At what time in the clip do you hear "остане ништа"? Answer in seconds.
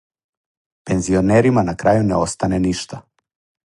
2.25-3.01